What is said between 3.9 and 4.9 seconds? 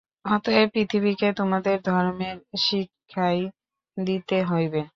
দিতে হইবে।